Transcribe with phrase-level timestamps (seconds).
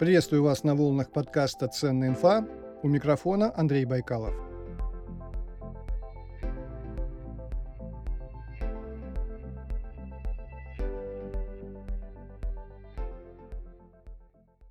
[0.00, 2.48] Приветствую вас на волнах подкаста «Ценная инфа».
[2.82, 4.32] У микрофона Андрей Байкалов.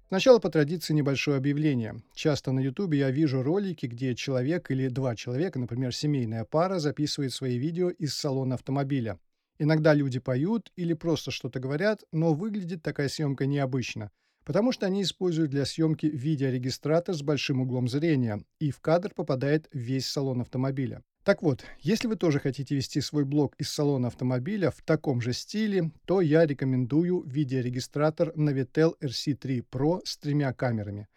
[0.08, 2.02] Сначала по традиции небольшое объявление.
[2.16, 7.34] Часто на YouTube я вижу ролики, где человек или два человека, например, семейная пара, записывает
[7.34, 9.20] свои видео из салона автомобиля.
[9.60, 14.10] Иногда люди поют или просто что-то говорят, но выглядит такая съемка необычно–
[14.46, 19.68] потому что они используют для съемки видеорегистратор с большим углом зрения, и в кадр попадает
[19.72, 21.04] весь салон автомобиля.
[21.24, 25.34] Так вот, если вы тоже хотите вести свой блог из салона автомобиля в таком же
[25.34, 31.08] стиле, то я рекомендую видеорегистратор Navitel RC3 Pro с тремя камерами.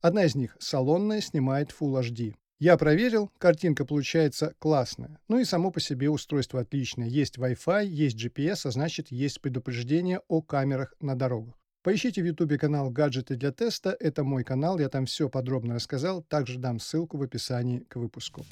[0.00, 2.34] Одна из них салонная, снимает Full HD.
[2.58, 5.18] Я проверил, картинка получается классная.
[5.28, 7.08] Ну и само по себе устройство отличное.
[7.08, 11.54] Есть Wi-Fi, есть GPS, а значит есть предупреждение о камерах на дорогах.
[11.86, 13.96] Поищите в Ютубе канал «Гаджеты для теста».
[14.00, 16.20] Это мой канал, я там все подробно рассказал.
[16.20, 18.44] Также дам ссылку в описании к выпуску.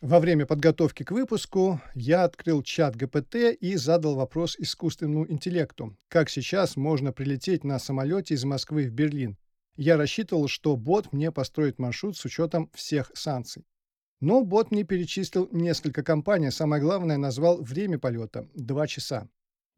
[0.00, 5.96] Во время подготовки к выпуску я открыл чат ГПТ и задал вопрос искусственному интеллекту.
[6.06, 9.36] Как сейчас можно прилететь на самолете из Москвы в Берлин?
[9.78, 13.64] Я рассчитывал, что бот мне построит маршрут с учетом всех санкций.
[14.20, 19.28] Но бот мне перечислил несколько компаний, самое главное назвал время полета– 2 часа.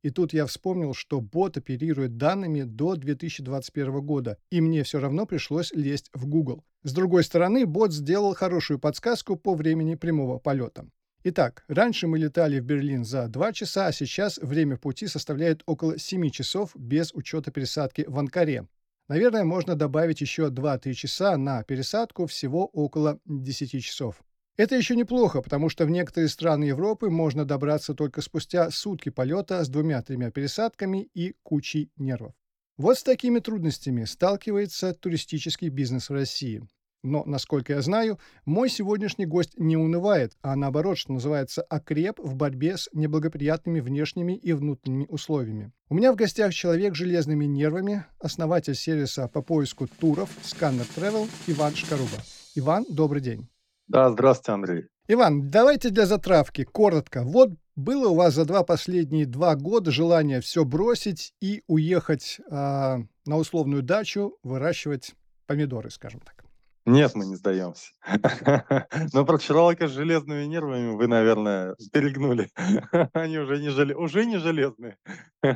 [0.03, 5.27] И тут я вспомнил, что бот оперирует данными до 2021 года, и мне все равно
[5.27, 6.65] пришлось лезть в Google.
[6.83, 10.87] С другой стороны, бот сделал хорошую подсказку по времени прямого полета.
[11.25, 15.99] Итак, раньше мы летали в Берлин за 2 часа, а сейчас время пути составляет около
[15.99, 18.67] 7 часов без учета пересадки в Анкаре.
[19.11, 24.23] Наверное, можно добавить еще 2-3 часа на пересадку, всего около 10 часов.
[24.57, 29.65] Это еще неплохо, потому что в некоторые страны Европы можно добраться только спустя сутки полета
[29.65, 32.35] с двумя-тремя пересадками и кучей нервов.
[32.77, 36.63] Вот с такими трудностями сталкивается туристический бизнес в России.
[37.03, 42.35] Но, насколько я знаю, мой сегодняшний гость не унывает, а наоборот, что называется, окреп в
[42.35, 45.73] борьбе с неблагоприятными внешними и внутренними условиями.
[45.89, 51.29] У меня в гостях человек с железными нервами, основатель сервиса по поиску туров Scanner Travel
[51.47, 52.19] Иван Шкаруба.
[52.55, 53.49] Иван, добрый день.
[53.89, 54.87] Да, здравствуйте, Андрей.
[55.09, 57.25] Иван, давайте для затравки, коротко.
[57.25, 62.99] Вот было у вас за два последние два года желание все бросить и уехать э,
[63.27, 65.15] на условную дачу выращивать
[65.47, 66.40] помидоры, скажем так?
[66.87, 67.93] Нет, мы не сдаемся.
[69.13, 72.51] Но про человека с железными нервами вы, наверное, перегнули.
[73.13, 73.95] Они уже не, желе...
[73.95, 74.97] уже не железные.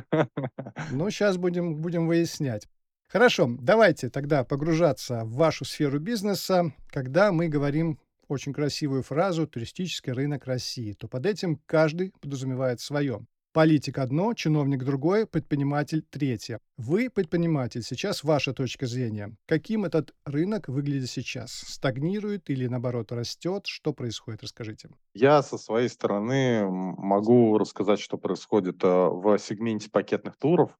[0.91, 2.67] Ну, сейчас будем, будем выяснять.
[3.07, 6.73] Хорошо, давайте тогда погружаться в вашу сферу бизнеса.
[6.89, 13.25] Когда мы говорим очень красивую фразу «туристический рынок России», то под этим каждый подразумевает свое.
[13.55, 16.59] Политик одно, чиновник другое, предприниматель третье.
[16.75, 19.33] Вы предприниматель, сейчас ваша точка зрения.
[19.45, 21.51] Каким этот рынок выглядит сейчас?
[21.53, 23.65] Стагнирует или наоборот растет?
[23.65, 24.43] Что происходит?
[24.43, 24.89] Расскажите.
[25.13, 30.77] Я со своей стороны могу рассказать, что происходит э, в сегменте пакетных туров.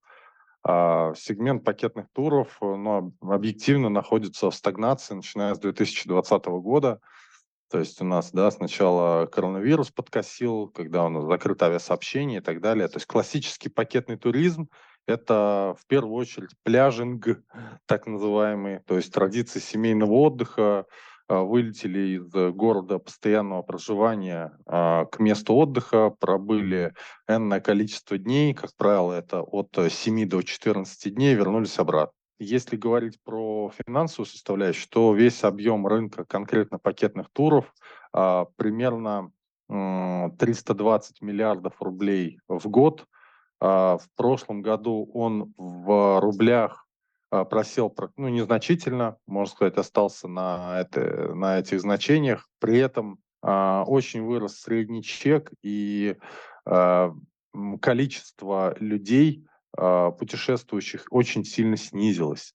[0.62, 7.00] А, сегмент пакетных туров ну, объективно находится в стагнации, начиная с 2020 года.
[7.70, 12.62] То есть у нас, да, сначала коронавирус подкосил, когда у нас закрыто авиасообщение и так
[12.62, 12.88] далее.
[12.88, 14.70] То есть классический пакетный туризм–
[15.08, 17.28] это в первую очередь пляжинг,
[17.86, 20.86] так называемый, то есть традиции семейного отдыха,
[21.28, 26.94] а, вылетели из города постоянного проживания а, к месту отдыха, пробыли
[27.28, 32.14] энное количество дней, как правило, это от 7 до 14 дней, вернулись обратно.
[32.38, 37.74] Если говорить про финансовую составляющую, то весь объем рынка конкретно пакетных туров
[38.12, 39.32] а, примерно
[39.68, 43.06] 320 миллиардов рублей в год.
[43.62, 46.86] А, в прошлом году он в рублях
[47.32, 52.50] а, просел ну, незначительно, можно сказать, остался на, это, на этих значениях.
[52.60, 56.18] При этом очень вырос средний чек и
[57.80, 62.54] количество людей, путешествующих очень сильно снизилось.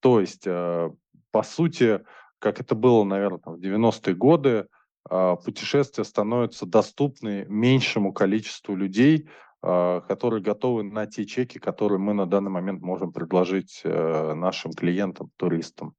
[0.00, 0.90] То есть, а,
[1.30, 2.00] по сути,
[2.38, 4.66] как это было, наверное, в 90-е годы,
[5.08, 9.28] а, путешествия становятся доступны меньшему количеству людей,
[9.62, 15.30] которые готовы на те чеки, которые мы на данный момент можем предложить э, нашим клиентам,
[15.36, 15.94] туристам.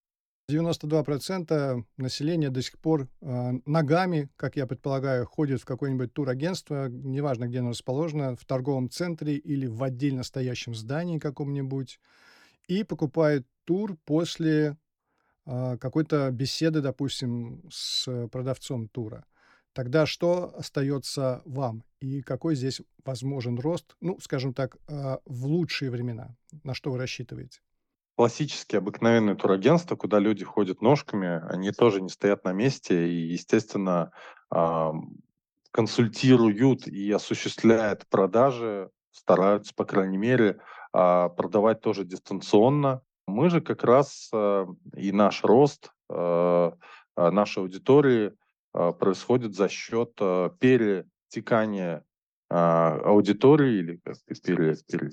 [0.49, 7.47] 92% населения до сих пор э, ногами, как я предполагаю, ходит в какое-нибудь турагентство, неважно,
[7.47, 11.99] где оно расположено, в торговом центре или в отдельно стоящем здании каком-нибудь,
[12.67, 14.77] и покупает тур после
[15.45, 19.25] э, какой-то беседы, допустим, с продавцом тура.
[19.73, 21.83] Тогда что остается вам?
[21.99, 26.35] И какой здесь возможен рост, ну, скажем так, а, в лучшие времена?
[26.63, 27.59] На что вы рассчитываете?
[28.17, 34.11] Классические обыкновенные турагентства, куда люди ходят ножками, они тоже не стоят на месте и, естественно,
[35.71, 40.59] консультируют и осуществляют продажи, стараются, по крайней мере,
[40.93, 43.03] а, продавать тоже дистанционно.
[43.27, 44.65] Мы же как раз э,
[44.95, 46.71] и наш рост э,
[47.17, 48.31] э, нашей аудитории
[48.73, 50.15] происходит за счет
[50.59, 52.03] перетекания
[52.49, 55.11] аудитории или как пере, пере,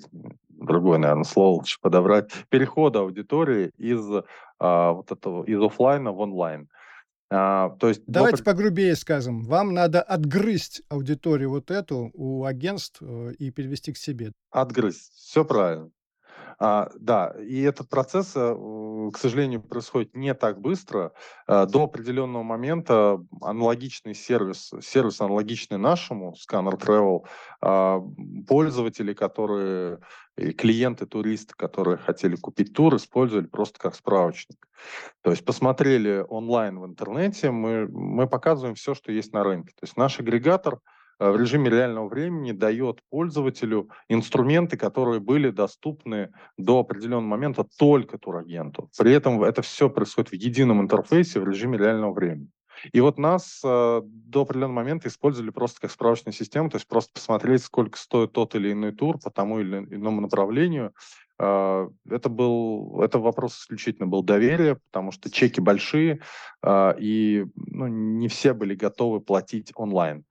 [0.49, 4.01] другое, наверное, слово лучше подобрать, перехода аудитории из
[4.59, 6.69] вот этого из офлайна в онлайн.
[7.29, 8.43] А, то есть Давайте до...
[8.43, 9.43] погрубее скажем.
[9.43, 14.31] Вам надо отгрызть аудиторию вот эту у агентств и перевести к себе.
[14.51, 15.11] Отгрызть.
[15.13, 15.89] Все правильно.
[16.59, 21.11] А, да, и этот процесс, э, к сожалению, происходит не так быстро.
[21.47, 27.25] А, до определенного момента аналогичный сервис, сервис аналогичный нашему, Scanner Travel,
[27.61, 28.01] а,
[28.47, 29.99] пользователи, которые,
[30.35, 34.67] клиенты, туристы, которые хотели купить тур, использовали просто как справочник.
[35.21, 39.71] То есть посмотрели онлайн в интернете, мы, мы показываем все, что есть на рынке.
[39.71, 46.31] То есть наш агрегатор– Э, в режиме реального времени дает пользователю инструменты, которые были доступны
[46.57, 48.89] до определенного момента только турагенту.
[48.97, 52.49] При этом это все происходит в едином интерфейсе в режиме реального времени.
[52.91, 57.13] И вот нас э, до определенного момента использовали просто как справочную систему, то есть просто
[57.13, 60.93] посмотреть, сколько стоит тот или иной тур по тому или иному направлению.
[61.39, 66.19] Э, это был, это вопрос исключительно был доверия, потому что чеки большие,
[66.63, 70.25] э, и ну, не все были готовы платить онлайн.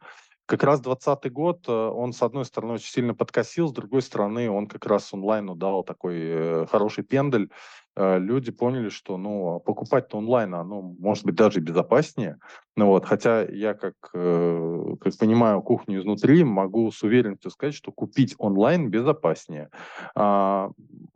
[0.47, 4.51] Как раз 2020 год, э, он, с одной стороны, очень сильно подкосил, с другой стороны,
[4.51, 7.51] он как раз онлайну дал такой э, хороший пендель.
[7.97, 12.39] Э, люди поняли, что ну, покупать-то онлайн, оно может быть даже безопаснее.
[12.77, 18.35] Ну, вот, хотя я, как, как понимаю кухню изнутри, могу с уверенностью сказать, что купить
[18.37, 19.71] онлайн безопаснее.
[20.15, 20.71] А,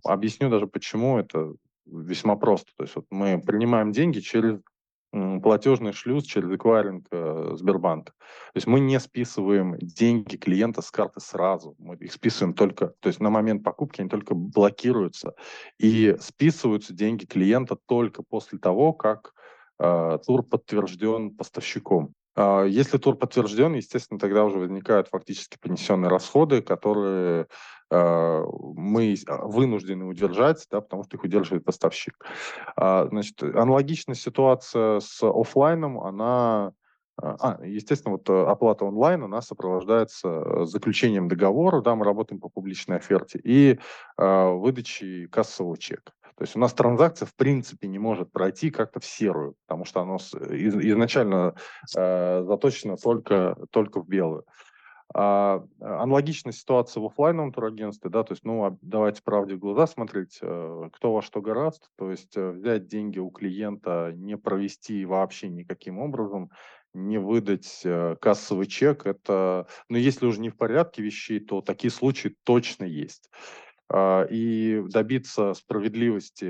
[0.04, 1.52] объясню даже, почему это
[1.84, 2.70] весьма просто.
[2.76, 4.60] То есть вот мы принимаем деньги через
[5.10, 8.12] платежный шлюз через эквайринг э, Сбербанка.
[8.12, 11.74] То есть мы не списываем деньги клиента с карты сразу.
[11.78, 15.34] Мы их списываем только, то есть на момент покупки они только блокируются.
[15.78, 19.32] И списываются деньги клиента только после того, как
[19.78, 22.14] э, тур подтвержден поставщиком.
[22.40, 27.48] А, если тур подтвержден, естественно, тогда уже возникают фактически понесенные расходы, которые
[27.90, 32.14] мы а, вынуждены удержать, да, потому что их удерживает поставщик.
[32.76, 36.72] Значит, аналогичная ситуация с офлайном, она
[37.20, 42.40] а, естественно, вот э, оплата онлайн у нас сопровождается э, заключением договора, да, мы работаем
[42.40, 43.80] по публичной оферте, и
[44.16, 46.12] э, выдачей кассового чека.
[46.36, 50.00] То есть у нас транзакция в принципе не может пройти как-то в серую, потому что
[50.02, 51.54] она из, изначально
[51.96, 54.44] э, заточена только, только в белую.
[55.14, 60.38] А, аналогичная ситуация в офлайновом турагентстве, да, то есть, ну, давайте правде в глаза смотреть,
[60.42, 65.48] э, кто во что гораст, то есть э, взять деньги у клиента, не провести вообще
[65.48, 66.50] никаким образом,
[66.92, 71.90] не выдать э, кассовый чек, это, ну, если уже не в порядке вещей, то такие
[71.90, 73.30] случаи точно есть.
[73.90, 76.44] А, и добиться справедливости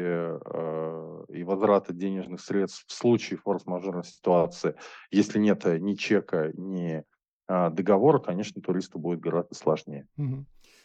[1.32, 4.74] и возврата денежных средств в случае форс-мажорной ситуации,
[5.12, 7.04] если нет ни чека, ни а,
[7.48, 10.06] договора, конечно, туристу будет гораздо сложнее.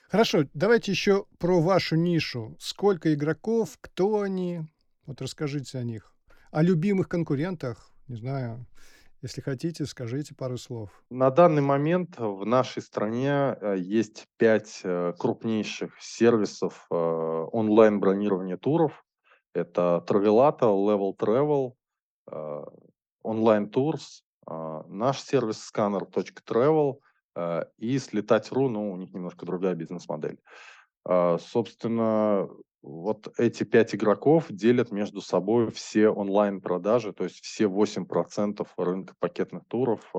[0.10, 2.56] Хорошо, давайте еще про вашу нишу.
[2.60, 4.62] Сколько игроков, кто они?
[5.06, 6.14] Вот расскажите о них.
[6.52, 8.68] О любимых конкурентах, не знаю,
[9.24, 10.90] если хотите, скажите пару слов.
[11.10, 19.06] На данный момент в нашей стране э, есть пять э, крупнейших сервисов э, онлайн-бронирования туров.
[19.54, 21.74] Это Travelata, Level Travel,
[23.24, 27.00] Online Tours, наш сервис scanner.travel
[27.78, 30.40] и слетать.ру, но у них немножко другая бизнес-модель.
[31.06, 32.48] Собственно,
[32.82, 39.64] вот эти пять игроков делят между собой все онлайн-продажи, то есть все 8% рынка пакетных
[39.68, 40.14] туров.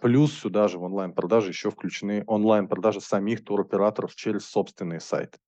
[0.00, 5.38] Плюс сюда же в онлайн-продажи еще включены онлайн-продажи самих туроператоров через собственные сайты.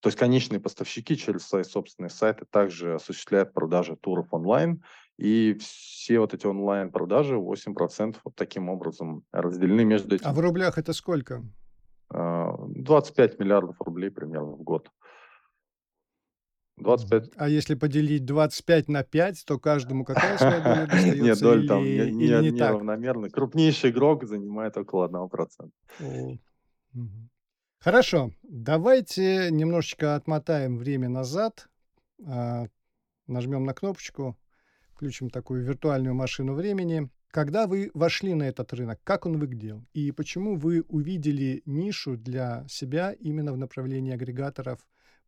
[0.00, 4.82] То есть конечные поставщики через свои собственные сайты также осуществляют продажи туров онлайн,
[5.16, 10.28] и все вот эти онлайн-продажи, 8% вот таким образом разделены между этими.
[10.28, 11.42] А в рублях это сколько?
[12.10, 14.90] 25 э, миллиардов рублей примерно в год.
[16.76, 17.30] 25.
[17.36, 21.22] А если поделить 25 на 5, то каждому какая своя доля достается?
[21.22, 23.30] Нет, доля там не, не, не равномерно.
[23.30, 26.38] Крупнейший игрок занимает около 1%.
[27.78, 31.68] Хорошо, давайте немножечко отмотаем время назад,
[32.26, 32.66] а,
[33.26, 34.38] нажмем на кнопочку,
[34.94, 37.10] включим такую виртуальную машину времени.
[37.30, 39.84] Когда вы вошли на этот рынок, как он выглядел?
[39.92, 44.86] И почему вы увидели нишу для себя именно в направлении агрегаторов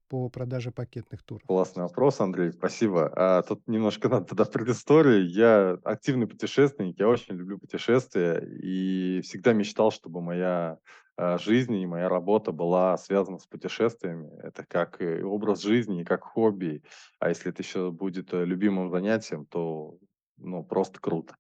[0.08, 1.42] по продаже пакетных туров?
[1.46, 3.12] Классный вопрос, Андрей, спасибо.
[3.14, 5.28] А, тут немножко надо тогда предысторию.
[5.28, 10.78] Я активный путешественник, я очень люблю путешествия и всегда мечтал, чтобы моя
[11.16, 14.30] а, жизнь и моя работа была связана с путешествиями.
[14.42, 16.82] Это как и образ жизни, и как хобби.
[17.18, 19.98] А если это еще будет э, любимым занятием, то
[20.36, 21.34] ну, просто круто.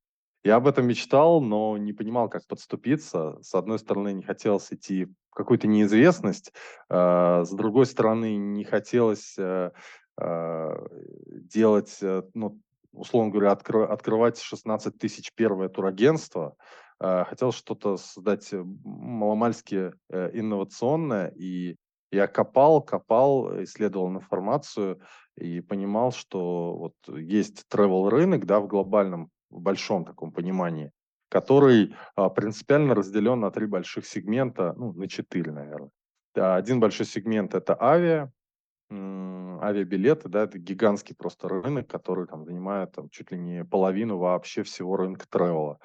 [0.46, 3.36] Я об этом мечтал, но не понимал, как подступиться.
[3.42, 6.52] С одной стороны, не хотелось идти в какую-то неизвестность,
[6.88, 9.72] а, с другой стороны, не хотелось э,
[10.16, 10.86] а,
[11.28, 12.60] делать, э, ну,
[12.92, 16.54] условно говоря, откры- открывать 16 тысяч первое турагентство.
[17.00, 21.74] А, хотелось что-то создать э, маломальски инновационное, и
[22.12, 25.00] я копал, копал, исследовал информацию
[25.36, 30.92] и понимал, что вот есть travel рынок, да, в глобальном в большом таком понимании,
[31.28, 35.90] который а, принципиально разделен на три больших сегмента, ну, на четыре, наверное.
[36.34, 38.30] Один большой сегмент– это авиа,
[38.90, 44.62] авиабилеты, да, это гигантский просто рынок, который там занимает там, чуть ли не половину вообще
[44.62, 45.78] всего рынка тревела.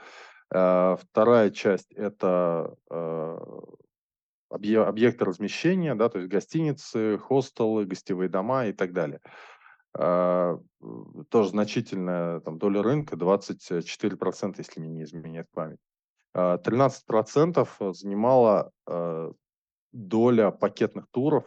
[0.54, 3.38] А, вторая часть– это а,
[4.50, 9.22] объекты размещения, да, то есть гостиницы, хостелы, гостевые дома и так далее.
[9.94, 10.58] А,
[11.30, 15.80] тоже значительная там, доля рынка, 24%, если мне не изменяет память.
[16.34, 19.32] 13% а, занимала а,
[19.92, 21.46] доля пакетных туров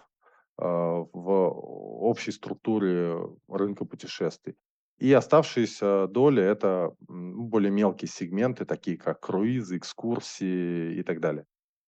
[0.57, 4.55] в общей структуре рынка путешествий.
[4.99, 11.45] И оставшиеся доли– это более мелкие сегменты, такие как круизы, экскурсии и так далее.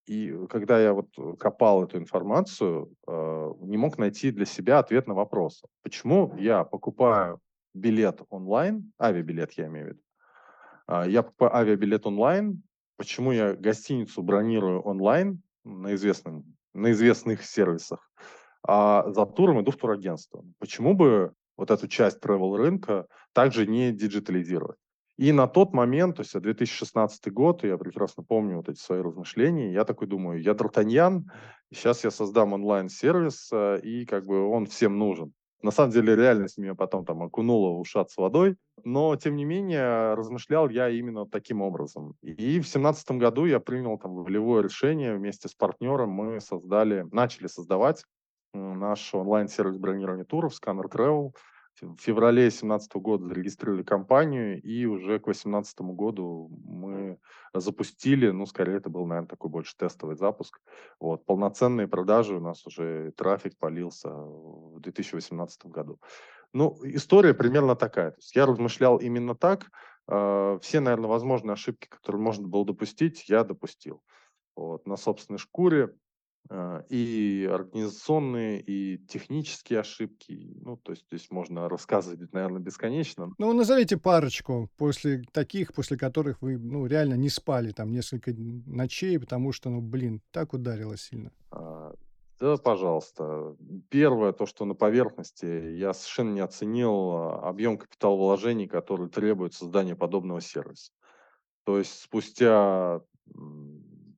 [0.07, 5.09] И когда я вот э, копал эту информацию, э, не мог найти для себя ответ
[5.09, 7.41] на вопрос, почему я покупаю
[7.75, 10.01] билет онлайн, авиабилет я имею в виду,
[10.87, 12.63] а, я покупаю авиабилет онлайн,
[12.97, 18.11] почему я гостиницу бронирую онлайн на, известном, на известных сервисах,
[18.63, 20.45] а за туром иду в турагентство.
[20.59, 24.79] Почему бы вот эту часть travel рынка также не диджитализировать?
[25.17, 29.73] И на тот момент, то есть 2016 год, я прекрасно помню вот эти свои размышления,
[29.73, 31.23] я такой думаю, я Д'Артаньян,
[31.73, 35.33] сейчас я создам онлайн-сервис, э, и как бы он всем нужен.
[35.63, 39.47] На самом деле реальность меня потом там окунула в ушат с водой, но тем не
[39.47, 42.15] менее размышлял я именно таким образом.
[42.21, 47.47] И в семнадцатом году я принял там волевое решение вместе с партнером, мы создали, начали
[47.47, 48.05] создавать
[48.53, 51.33] наш онлайн-сервис бронирования туров Scanner Travel,
[51.83, 57.19] в феврале 2017 года зарегистрировали компанию, и уже к 2018 году мы
[57.53, 60.61] запустили, ну, скорее, это был, наверное, такой больше тестовый запуск.
[61.01, 66.01] Вот, полноценные продажи у нас уже, трафик полился в 2018 году.
[66.53, 68.13] Ну, история примерно такая.
[68.13, 69.71] То есть я размышлял именно так.
[70.09, 74.03] Э, все, наверное, возможные ошибки, которые можно было допустить, я допустил.
[74.55, 76.06] Вот, на собственной шкуре а,
[76.89, 80.57] и организационные, и технические ошибки.
[80.61, 83.33] Ну, то есть здесь можно рассказывать, наверное, бесконечно.
[83.39, 89.19] Ну, назовите парочку после таких, после которых вы, ну, реально не спали там несколько ночей,
[89.19, 91.33] потому что, ну, блин, так ударило сильно.
[91.51, 91.95] А,
[92.39, 93.57] да, пожалуйста.
[93.89, 99.97] Первое, то, что на поверхности, я совершенно не оценил а, объем капиталовложений, который требует создания
[99.97, 100.93] подобного сервиса.
[101.65, 103.01] То есть спустя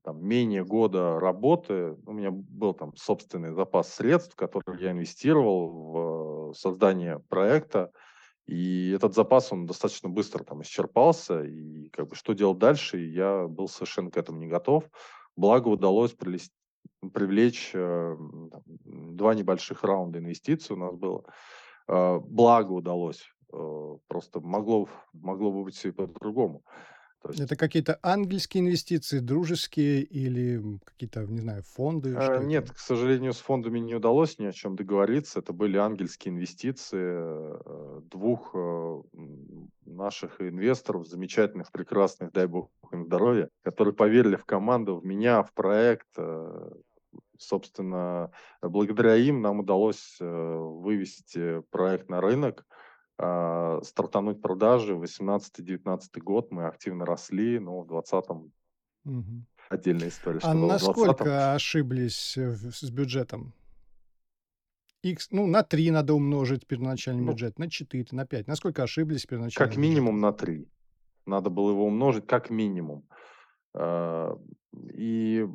[0.03, 6.53] там, менее года работы у меня был там собственный запас средств, который я инвестировал в
[6.53, 7.91] создание проекта,
[8.49, 13.47] и этот запас, он достаточно быстро там исчерпался, и как бы что делать дальше, я
[13.47, 14.85] был совершенно к этому не готов.
[15.35, 16.51] Благо удалось прилезть,
[17.13, 18.17] привлечь э,
[18.51, 18.63] там,
[19.15, 21.25] два небольших раунда инвестиций у нас было.
[21.87, 26.63] Э, благо удалось, э, просто могло, могло бы быть и по-другому.
[27.21, 27.41] То есть...
[27.41, 32.15] Это какие-то ангельские инвестиции, дружеские или какие-то, не знаю, фонды?
[32.17, 32.73] Э, нет, это?
[32.73, 35.39] к сожалению, с фондами не удалось ни о чем договориться.
[35.39, 39.01] Это были ангельские инвестиции э, двух э,
[39.85, 45.53] наших инвесторов, замечательных, прекрасных, дай бог им здоровья, которые поверили в команду, в меня, в
[45.53, 46.07] проект.
[47.37, 52.65] Собственно, благодаря им нам удалось вывести проект на рынок.
[53.21, 54.93] А, стартануть продажи.
[54.93, 58.53] 18-19 год мы активно росли, но в 20-м
[59.03, 59.45] угу.
[59.69, 60.39] отдельная история.
[60.41, 63.53] А насколько ошиблись с бюджетом?
[65.03, 68.47] X, ну, на 3 надо умножить первоначальный ну, бюджет, на 4, на 5.
[68.47, 69.69] Насколько ошиблись первоначально?
[69.69, 70.65] Как минимум на 3.
[71.25, 73.05] Надо было его умножить как минимум.
[73.73, 74.37] А,
[74.93, 75.45] и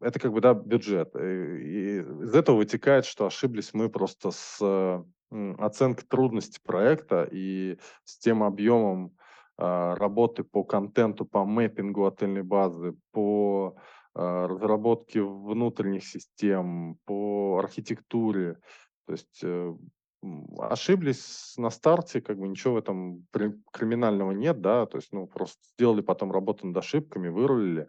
[0.00, 1.16] это как бы, да, бюджет.
[1.16, 8.42] И из этого вытекает, что ошиблись мы просто с оценка трудности проекта и с тем
[8.42, 9.16] объемом
[9.56, 13.76] а, работы по контенту, по мэппингу отельной базы, по
[14.14, 18.58] а, разработке внутренних систем, по архитектуре.
[19.06, 19.74] То есть э,
[20.58, 23.26] ошиблись на старте, как бы ничего в этом
[23.72, 27.88] криминального нет, да, то есть, ну, просто сделали потом работу над ошибками, вырулили,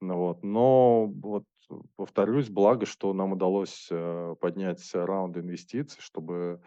[0.00, 1.44] ну, вот, но вот
[1.96, 6.60] повторюсь, благо, что нам удалось э, поднять раунд инвестиций, чтобы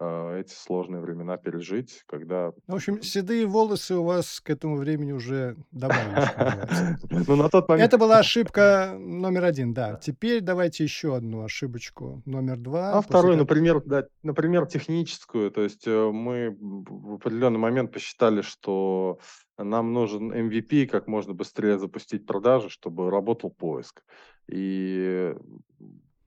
[0.00, 2.52] э, эти сложные времена пережить, когда...
[2.66, 6.98] В общем, седые волосы у вас к этому времени уже добавились,
[7.28, 7.86] Ну, на тот момент...
[7.86, 9.96] Это была ошибка номер один, да.
[9.96, 12.92] Теперь давайте еще одну ошибочку номер два.
[12.92, 15.50] А вторую, например, да, например, техническую.
[15.50, 19.18] То есть э, мы в определенный момент посчитали, что
[19.64, 24.02] нам нужен MVP, как можно быстрее запустить продажи, чтобы работал поиск.
[24.50, 25.34] И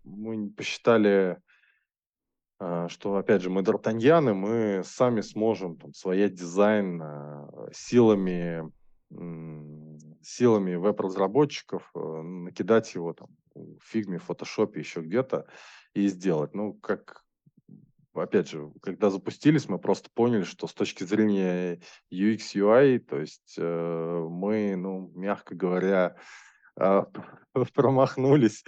[0.03, 1.41] мы посчитали
[2.65, 8.71] а, что, опять же, мы д'Артаньяны, мы сами сможем там, своять дизайн а, силами,
[10.23, 15.45] силами веб-разработчиков, э, накидать его там в фигме, в фотошопе, еще где-то
[15.93, 16.55] и сделать.
[16.55, 17.23] Ну, как,
[18.15, 21.79] опять же, когда запустились, мы просто поняли, что с точки зрения
[22.11, 26.19] UX, UI, то есть э, мы, ну, мягко говоря, э,
[27.73, 28.63] промахнулись,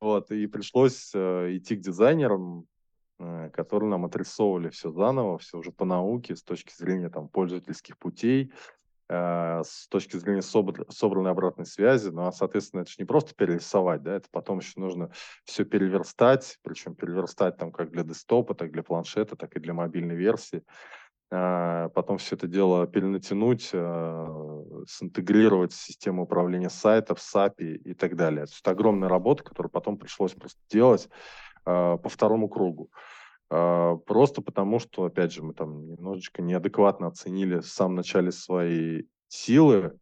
[0.00, 2.66] вот, и пришлось э, идти к дизайнерам,
[3.22, 7.96] Э, которые нам отрисовывали все заново, все уже по науке, с точки зрения там, пользовательских
[7.96, 8.52] путей,
[9.08, 12.08] э, с точки зрения собр- собранной обратной связи.
[12.08, 15.12] Ну, а, соответственно, это же не просто перерисовать, да, это потом еще нужно
[15.44, 20.16] все переверстать, причем переверстать там как для десктопа, так для планшета, так и для мобильной
[20.16, 20.64] версии.
[21.34, 28.44] А, потом все это дело перенатянуть, э, синтегрировать систему управления сайтов, SAPI и так далее.
[28.44, 31.08] Это огромная работа, которую потом пришлось просто делать
[31.64, 32.90] а, по второму кругу.
[33.48, 39.04] А, просто потому, что, опять же, мы там немножечко неадекватно оценили в самом начале свои
[39.28, 39.98] силы,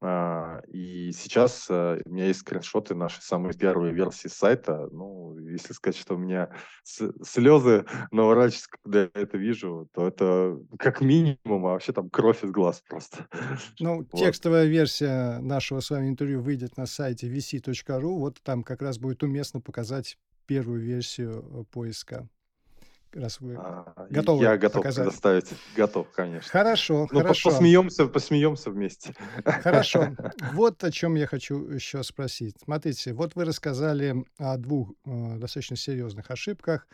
[0.00, 4.88] а, и сейчас у меня есть скриншоты нашей самой первой версии сайта.
[4.90, 5.21] Ну,
[5.52, 6.50] если сказать, что у меня
[6.84, 12.50] слезы наворачиваются, когда я это вижу, то это как минимум, а вообще там кровь из
[12.50, 13.26] глаз просто.
[13.78, 14.20] Ну, вот.
[14.20, 18.18] текстовая версия нашего с вами интервью выйдет на сайте vc.ru.
[18.18, 22.28] Вот там как раз будет уместно показать первую версию э, поиска.
[23.12, 25.04] Раз вы а, готовы Я готов показать.
[25.04, 25.52] предоставить.
[25.76, 26.50] Готов, конечно.
[26.50, 27.50] Хорошо, ну, хорошо.
[27.50, 29.14] Посмеемся, посмеемся вместе.
[29.44, 30.16] Хорошо.
[30.54, 32.56] Вот о чем я хочу еще спросить.
[32.62, 36.86] Смотрите, вот вы рассказали о двух э, достаточно серьезных ошибках.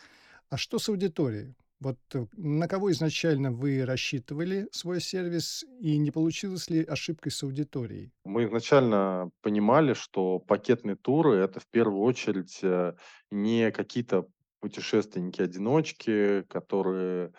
[0.51, 1.55] А что с аудиторией?
[1.81, 7.43] Вот э, на кого изначально вы рассчитывали свой сервис и не получилось ли ошибкой с
[7.45, 8.13] аудиторией?
[8.25, 12.95] Мы изначально понимали, что пакетные туры это в первую очередь э,
[13.31, 14.27] не какие-то
[14.61, 17.33] путешественники-одиночки, которые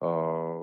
[0.00, 0.62] а,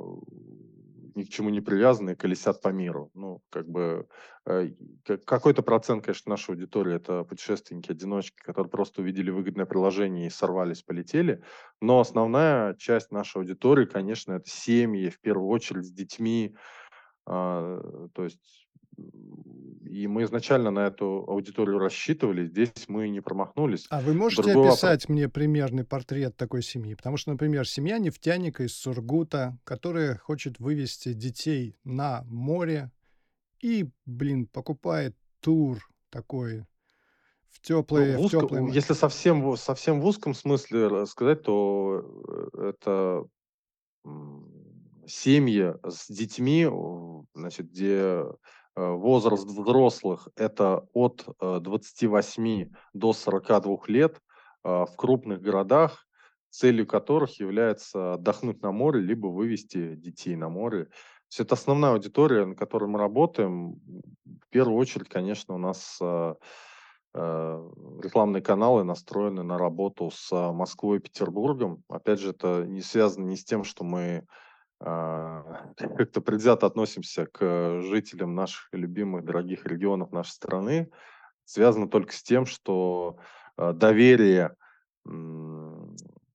[1.17, 3.09] ни к чему не привязаны, колесят по миру.
[3.15, 4.07] Ну, как бы
[4.45, 4.69] э,
[5.25, 10.83] какой-то процент, конечно, нашей аудитории это путешественники, одиночки, которые просто увидели выгодное приложение и сорвались,
[10.83, 11.41] полетели.
[11.81, 16.55] Но основная часть нашей аудитории, конечно, это семьи, в первую очередь с детьми.
[17.25, 17.81] А,
[18.13, 18.66] то есть
[19.87, 23.87] и мы изначально на эту аудиторию рассчитывали, здесь мы не промахнулись.
[23.89, 25.09] А вы можете Другой описать вопрос.
[25.09, 26.93] мне примерный портрет такой семьи?
[26.93, 32.91] Потому что, например, семья нефтяника из Сургута, которая хочет вывести детей на море
[33.61, 36.65] и, блин, покупает тур такой
[37.49, 38.73] в теплые, ну, в, в узко, теплые...
[38.73, 43.25] Если совсем, совсем в узком смысле сказать, то э, это
[45.07, 46.67] семьи с детьми,
[47.33, 48.23] значит, где
[48.77, 54.21] возраст взрослых это от 28 э, до 42 лет
[54.63, 56.05] э, в крупных городах,
[56.49, 60.89] целью которых является отдохнуть на море, либо вывести детей на море.
[61.27, 63.81] Все это основная аудитория, на которой мы работаем.
[64.25, 65.99] В первую очередь, конечно, у нас
[67.13, 71.83] рекламные каналы настроены на работу с Москвой и Петербургом.
[71.89, 74.46] Опять же, это не связано не с тем, что мы а,
[74.79, 80.91] как-то предвзято относимся к жителям наших любимых, дорогих регионов нашей страны,
[81.45, 83.17] связано только с тем, что
[83.55, 84.55] а, доверие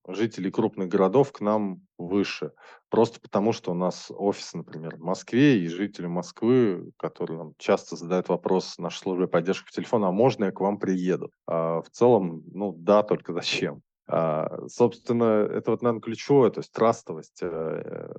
[0.09, 2.53] жителей крупных городов к нам выше.
[2.89, 7.97] Просто потому, что у нас офис, например, в Москве, и жители Москвы, которые нам часто
[7.97, 11.31] задают вопрос нашей службе поддержки по телефону, а можно я к вам приеду?
[11.47, 13.83] А в целом, ну да, только зачем?
[14.07, 17.41] А, собственно, это вот, наверное, ключевое, то есть трастовость.
[17.43, 18.13] Э,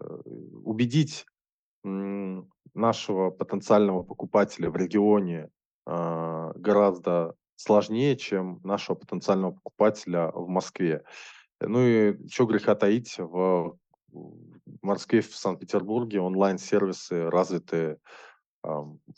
[0.63, 1.25] убедить
[1.83, 5.49] нашего потенциального покупателя в регионе
[5.85, 11.03] а, гораздо сложнее, чем нашего потенциального покупателя в Москве.
[11.59, 13.77] Ну и что греха таить, в
[14.13, 17.97] в Москве, в Санкт-Петербурге онлайн-сервисы развиты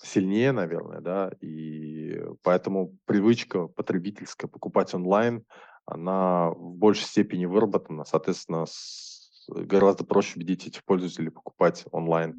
[0.02, 5.46] сильнее, наверное, да, и поэтому привычка потребительская покупать онлайн,
[5.86, 12.36] она в большей степени выработана, соответственно, с, гораздо проще убедить этих пользователей покупать онлайн.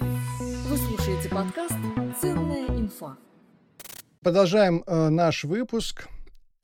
[0.00, 1.76] Вы слушаете подкаст
[2.20, 3.16] «Ценная инфа».
[4.20, 6.08] Продолжаем э, наш выпуск.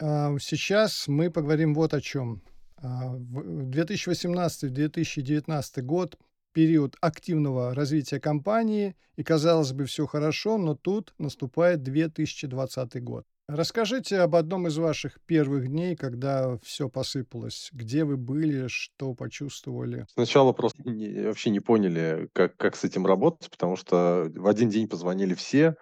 [0.00, 2.42] Э, сейчас мы поговорим вот о чем.
[2.78, 6.18] Э, в 2018-2019 год
[6.52, 13.26] период активного развития компании, и, казалось бы, все хорошо, но тут наступает 2020 год.
[13.46, 17.68] Расскажите об одном из ваших первых дней, когда все посыпалось.
[17.72, 20.06] Где вы были, что почувствовали?
[20.14, 24.70] Сначала просто не, вообще не поняли, как, как с этим работать, потому что в один
[24.70, 25.76] день позвонили все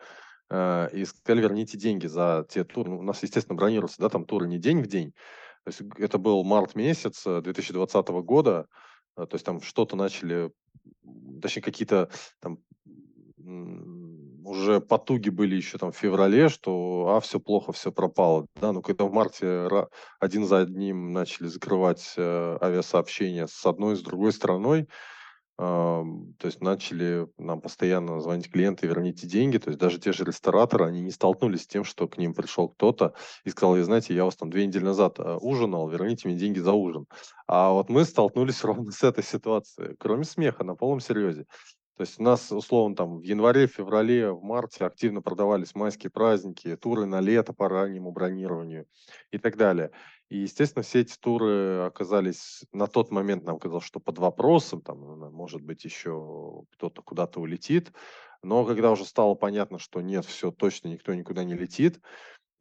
[0.51, 2.90] э, и сказали, верните деньги за те туры.
[2.90, 5.12] Ну, у нас, естественно, бронируются, да, там туры не день в день.
[5.64, 8.66] То есть это был март месяц 2020 года,
[9.14, 10.51] то есть там что-то начали
[11.40, 12.09] точнее, какие-то
[12.40, 12.59] там
[14.44, 18.46] уже потуги были еще там в феврале, что а, все плохо, все пропало.
[18.57, 19.68] Да, но когда в марте
[20.20, 24.88] один за одним начали закрывать э, авиасообщения с одной и с другой стороной,
[25.59, 29.59] то есть начали нам постоянно звонить клиенты, верните деньги.
[29.59, 32.68] То есть даже те же рестораторы, они не столкнулись с тем, что к ним пришел
[32.68, 36.37] кто-то и сказал, вы знаете, я вас там две недели назад э, ужинал, верните мне
[36.37, 37.07] деньги за ужин.
[37.46, 39.94] А вот мы столкнулись ровно с этой ситуацией.
[39.98, 41.46] Кроме смеха, на полном серьезе.
[41.96, 46.76] То есть у нас, условно, там в январе, феврале, в марте активно продавались майские праздники,
[46.76, 48.87] туры на лето по раннему бронированию
[49.31, 49.90] и так далее.
[50.31, 54.98] И, естественно, все эти туры оказались на тот момент, нам казалось, что под вопросом, там,
[55.33, 57.92] может быть, еще кто-то куда-то улетит.
[58.42, 62.00] Но когда уже стало понятно, что нет, все, точно никто никуда не летит,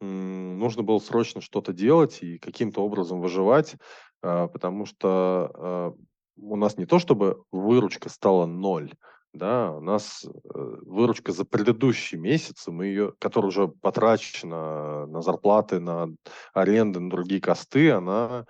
[0.02, 3.76] нужно было срочно что-то делать и каким-то образом выживать,
[4.20, 5.94] а, потому что а,
[6.36, 8.92] у нас не то чтобы выручка стала ноль,
[9.32, 15.80] да, у нас э, выручка за предыдущий месяц, мы ее, которая уже потрачена на зарплаты,
[15.80, 16.08] на
[16.52, 18.46] аренды, на другие косты, она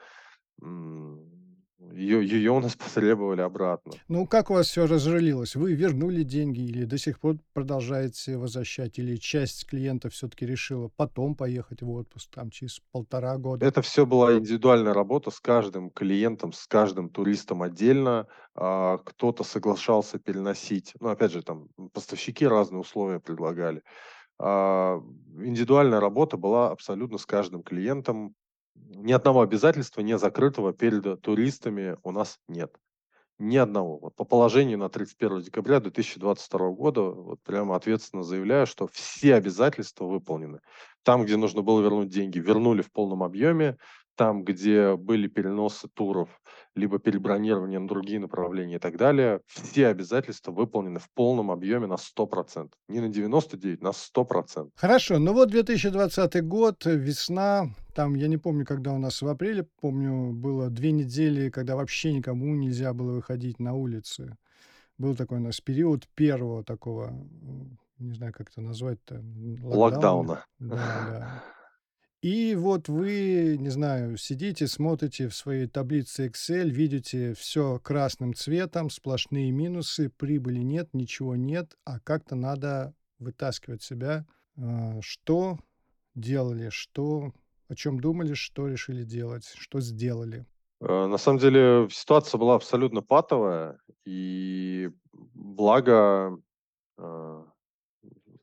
[1.95, 3.93] ее, ее у нас потребовали обратно.
[4.09, 5.55] Ну, как у вас все разрылилось?
[5.57, 8.99] Вы вернули деньги или до сих пор продолжаете возвращать?
[8.99, 13.65] Или часть клиентов все-таки решила потом поехать в отпуск, там, через полтора года?
[13.65, 18.27] Это все была индивидуальная работа с каждым клиентом, с каждым туристом отдельно.
[18.55, 20.95] А, кто-то соглашался переносить.
[21.01, 23.83] Ну, опять же, там поставщики разные условия предлагали.
[24.39, 25.01] А,
[25.39, 28.35] индивидуальная работа была абсолютно с каждым клиентом
[28.75, 32.75] ни одного обязательства не закрытого перед туристами у нас нет.
[33.39, 33.99] Ни одного.
[33.99, 40.05] Вот по положению на 31 декабря 2022 года вот прямо ответственно заявляю, что все обязательства
[40.05, 40.61] выполнены.
[41.03, 43.79] Там, где нужно было вернуть деньги, вернули в полном объеме
[44.15, 46.29] там, где были переносы туров,
[46.75, 51.95] либо перебронирование на другие направления и так далее, все обязательства выполнены в полном объеме на
[51.95, 52.71] 100%.
[52.89, 54.71] Не на 99%, на 100%.
[54.75, 59.67] Хорошо, ну вот 2020 год, весна, там, я не помню, когда у нас в апреле,
[59.81, 64.37] помню, было две недели, когда вообще никому нельзя было выходить на улицы.
[64.99, 67.13] Был такой у нас период первого такого,
[67.99, 69.23] не знаю, как это назвать-то.
[69.63, 70.45] Локдауна.
[70.59, 71.43] Да, да.
[72.23, 78.91] И вот вы, не знаю, сидите, смотрите в своей таблице Excel, видите все красным цветом,
[78.91, 84.25] сплошные минусы, прибыли нет, ничего нет, а как-то надо вытаскивать себя.
[84.57, 85.59] А, что
[86.15, 87.33] делали, что,
[87.69, 90.47] о чем думали, что решили делать, что сделали?
[90.81, 94.91] Э, на самом деле ситуация была абсолютно патовая, и
[95.35, 96.39] благо
[96.99, 97.45] э,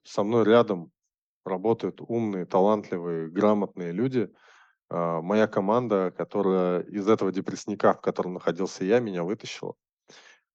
[0.03, 0.91] со мной рядом
[1.45, 4.31] работают умные, талантливые, грамотные люди.
[4.89, 9.75] А, моя команда, которая из этого депрессника, в котором находился я, меня вытащила.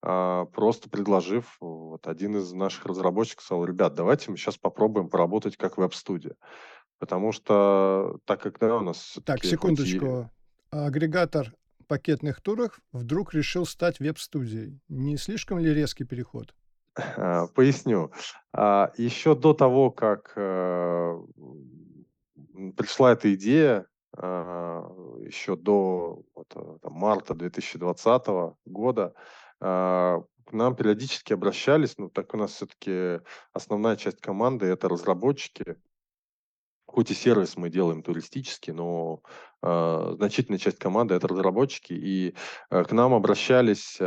[0.03, 5.57] А, просто предложив, вот один из наших разработчиков сказал, ребят, давайте мы сейчас попробуем поработать
[5.57, 6.37] как веб-студия.
[6.99, 9.19] Потому что так как да, у нас...
[9.25, 10.31] Так, секундочку.
[10.73, 10.77] И...
[10.77, 11.55] Агрегатор
[11.87, 14.81] пакетных туров вдруг решил стать веб-студией.
[14.89, 16.55] Не слишком ли резкий переход?
[16.97, 18.13] А, поясню.
[18.53, 21.21] А, Еще до того, как э,
[22.77, 24.89] пришла эта идея, а,
[25.21, 29.15] еще до вот, э, там, марта 2020 года,
[29.61, 35.77] к нам периодически обращались, ну так у нас все-таки основная часть команды это разработчики,
[36.95, 39.21] хоть и сервис мы делаем туристический, но
[39.63, 42.37] э, значительная часть команды это разработчики, и
[42.71, 44.07] э, к нам обращались э,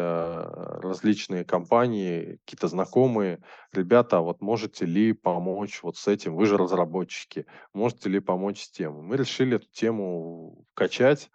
[0.82, 3.40] различные компании, какие-то знакомые,
[3.74, 8.62] ребята, а вот можете ли помочь вот с этим, вы же разработчики, можете ли помочь
[8.64, 8.94] с тем?
[9.04, 11.30] Мы решили эту тему качать,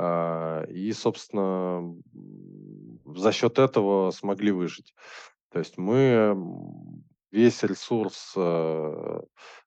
[0.00, 1.92] А, и, собственно,
[3.04, 4.94] за счет этого смогли выжить.
[5.50, 6.36] То есть мы
[7.30, 9.20] весь ресурс э,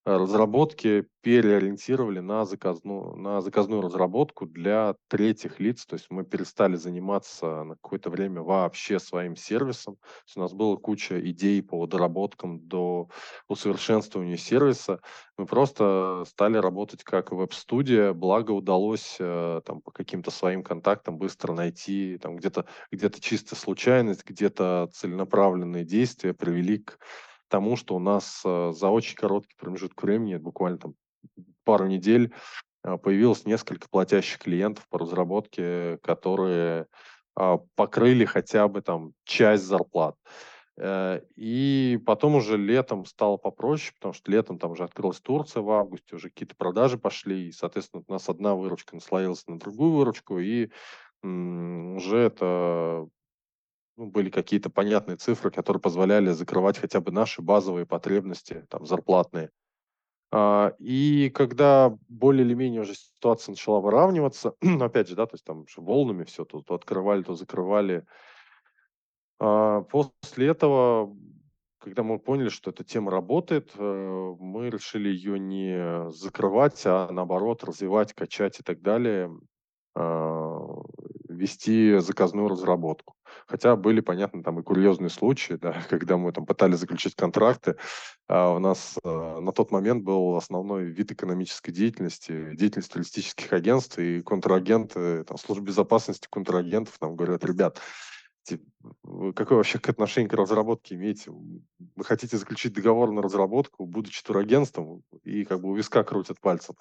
[0.04, 5.86] разработки переориентировали на заказную, на заказную разработку для третьих лиц.
[5.86, 9.98] То есть мы перестали заниматься на какое-то время вообще своим сервисом.
[9.98, 13.10] То есть у нас была куча идей по доработкам до
[13.48, 15.00] усовершенствования сервиса.
[15.38, 21.54] Мы просто стали работать как веб-студия, благо удалось э, там, по каким-то своим контактам быстро
[21.54, 26.98] найти там, где-то где чисто случайность, где-то целенаправленные действия привели к
[27.52, 30.94] тому, что у нас э, за очень короткий промежуток времени, буквально там
[31.64, 32.34] пару недель,
[32.84, 36.88] э, появилось несколько платящих клиентов по разработке, которые
[37.36, 40.16] а, покрыли хотя бы там часть зарплат.
[40.78, 45.70] Э, и потом уже летом стало попроще, потому что летом там уже открылась Турция в
[45.70, 50.40] августе, уже какие-то продажи пошли, и, соответственно, у нас одна выручка наслоилась на другую выручку,
[50.40, 50.70] и
[51.24, 53.08] уже это
[53.98, 59.50] ну, были какие-то понятные цифры, которые позволяли закрывать хотя бы наши базовые потребности, там, зарплатные.
[60.32, 65.36] А, и когда более или менее уже ситуация начала выравниваться, но опять же, да, то
[65.36, 68.06] есть там волнами все, то, то открывали, то закрывали.
[69.40, 71.16] А, после этого,
[71.80, 77.64] когда мы поняли, что эта тема работает, э, мы решили ее не закрывать, а наоборот
[77.64, 79.32] развивать, качать и так далее.
[79.96, 80.60] А,
[81.28, 83.16] вести заказную разработку.
[83.48, 87.76] Хотя были, понятно, там и курьезные случаи, да, когда мы там пытались заключить контракты.
[88.28, 94.00] А у нас э, на тот момент был основной вид экономической деятельности, деятельность туристических агентств,
[94.00, 97.80] и контрагенты, там, службы безопасности контрагентов нам говорят, ребят,
[99.36, 101.32] какое вообще отношение к разработке имеете?
[101.32, 106.76] Вы хотите заключить договор на разработку, будучи турагентством, и как бы у виска крутят пальцем.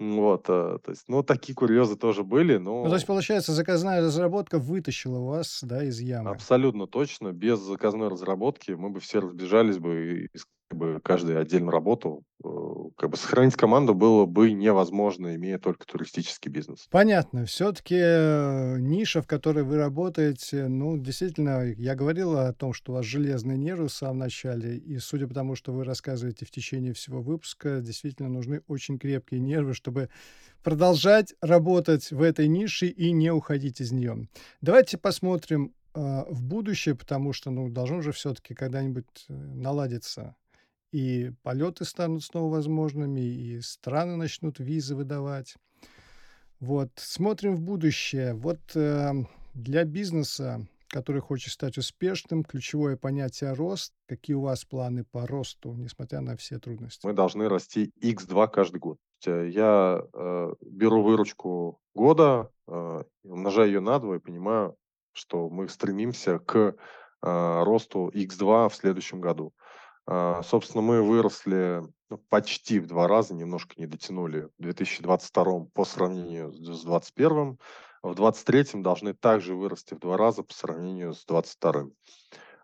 [0.00, 4.58] Вот, э, то есть, ну, такие курьезы тоже были, Ну, то есть, получается, заказная разработка
[4.58, 6.30] вытащила вас, да, из ямы.
[6.30, 11.70] абсолютно точно, без заказной разработки мы бы все разбежались бы и искали бы каждый отдельно
[11.70, 12.24] работал.
[12.44, 12.48] Э,
[12.96, 16.86] как бы сохранить команду было бы невозможно, имея только туристический бизнес.
[16.90, 17.44] Понятно.
[17.46, 22.94] Все-таки э, ниша, в которой вы работаете, ну, действительно, я говорил о том, что у
[22.96, 26.92] вас железные нервы в самом начале, и судя по тому, что вы рассказываете в течение
[26.92, 30.08] всего выпуска, действительно нужны очень крепкие нервы, чтобы
[30.62, 34.28] продолжать работать в этой нише и не уходить из нее.
[34.60, 40.34] Давайте посмотрим э, в будущее, потому что, ну, должно же все-таки когда-нибудь наладиться
[40.92, 45.56] и полеты станут снова возможными, и страны начнут визы выдавать.
[46.60, 48.34] Вот, смотрим в будущее.
[48.34, 49.12] Вот э,
[49.54, 53.92] для бизнеса, который хочет стать успешным, ключевое понятие рост.
[54.08, 57.06] Какие у вас планы по росту, несмотря на все трудности?
[57.06, 58.98] Мы должны расти x2 каждый год.
[59.24, 64.76] Я э, беру выручку года, э, умножаю ее на 2 и понимаю,
[65.12, 66.74] что мы стремимся к э,
[67.20, 69.52] росту x2 в следующем году.
[70.10, 75.84] А, собственно, мы выросли ну, почти в два раза, немножко не дотянули в 2022 по
[75.84, 77.58] сравнению с 2021.
[78.02, 81.90] В 2023 должны также вырасти в два раза по сравнению с 2022.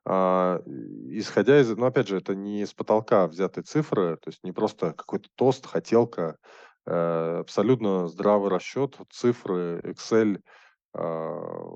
[0.07, 0.62] А,
[1.11, 4.94] исходя из, ну, опять же, это не с потолка взятые цифры, то есть не просто
[4.94, 6.38] какой-то тост, хотелка,
[6.87, 10.40] э, абсолютно здравый расчет, цифры, Excel
[10.94, 11.74] э,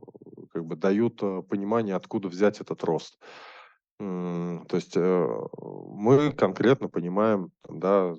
[0.50, 3.18] как бы дают э, понимание, откуда взять этот рост.
[3.98, 5.26] То есть э,
[5.60, 8.14] мы конкретно понимаем да,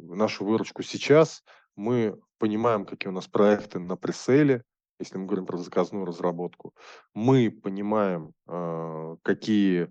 [0.00, 1.42] нашу выручку сейчас,
[1.76, 4.64] мы понимаем, какие у нас проекты на пресейле,
[5.00, 6.74] если мы говорим про заказную разработку.
[7.14, 9.90] Мы понимаем, э, какие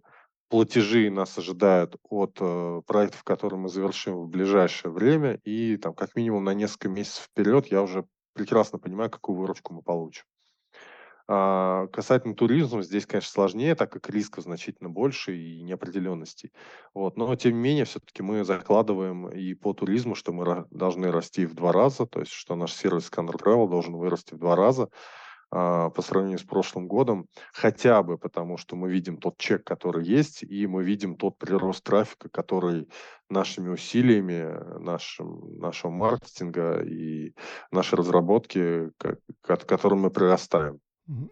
[0.50, 6.16] платежи нас ожидают от э, проектов, которые мы завершим в ближайшее время, и там как
[6.16, 10.26] минимум на несколько месяцев вперед я уже прекрасно понимаю, какую выручку мы получим.
[11.28, 16.52] А, касательно туризма, здесь, конечно, сложнее, так как рисков значительно больше и неопределенностей.
[16.94, 17.18] Вот.
[17.18, 21.54] Но, тем не менее, все-таки мы закладываем и по туризму, что мы должны расти в
[21.54, 24.90] два раза, то есть, что наш сервис Scanner Travel должен вырасти в два раза
[25.54, 30.06] а, по сравнению с прошлым годом, хотя бы потому, что мы видим тот чек, который
[30.06, 32.88] есть, и мы видим тот прирост трафика, который
[33.30, 37.34] нашими усилиями, нашим, нашего маркетинга и
[37.70, 40.80] нашей разработки, к, к которым мы прирастаем.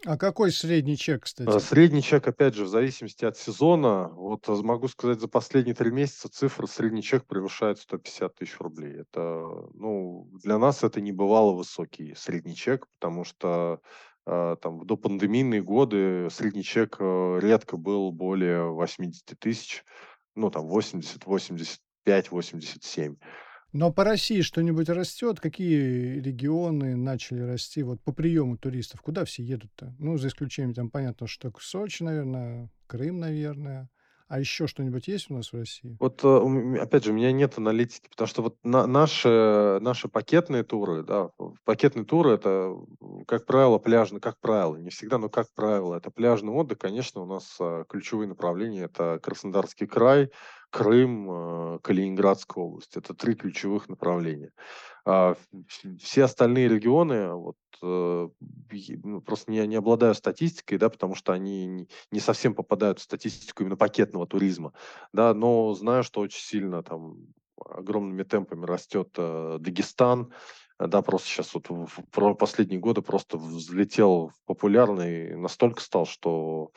[0.04, 1.48] А какой средний чек, кстати?
[1.48, 4.08] А, средний чек, опять же, в зависимости от сезона.
[4.08, 9.00] Вот а, могу сказать, за последние три месяца цифра средний чек превышает 150 тысяч рублей.
[9.00, 13.80] Это, ну, для нас это не бывало высокий средний чек, потому что
[14.26, 19.84] э, там до пандемийные годы средний чек э, редко был более 80 тысяч,
[20.34, 23.16] ну, там 80, 85, 87.
[23.72, 25.38] Но по России что-нибудь растет?
[25.38, 29.00] Какие регионы начали расти вот по приему туристов?
[29.00, 29.94] Куда все едут-то?
[29.98, 33.88] Ну, за исключением, там, понятно, что Сочи, наверное, Крым, наверное.
[34.26, 35.96] А еще что-нибудь есть у нас в России?
[35.98, 40.62] Вот, э, опять же, у меня нет аналитики, потому что вот на наши наши пакетные
[40.62, 41.30] туры, да,
[41.64, 42.76] пакетные туры- это,
[43.26, 46.78] как правило, пляжный как правило, не всегда, но как правило, это пляжный отдых.
[46.78, 50.30] Конечно, у нас, а, ключевые направления- это Краснодарский край,
[50.70, 52.96] Крым, э, Калининградская область.
[52.96, 54.52] Это 3 ключевых направления.
[55.04, 55.36] А,
[56.00, 58.28] все остальные регионы, вот, э,
[59.02, 63.62] ну, просто не не обладаю статистикой, да, потому что они не совсем попадают в статистику
[63.62, 64.72] именно пакетного туризма,
[65.12, 67.16] да, но знаю, что очень сильно там
[67.64, 70.32] огромными темпами растет, э, Дагестан.
[70.78, 76.72] Да, просто сейчас вот в последние годы просто взлетел популярный настолько стал, что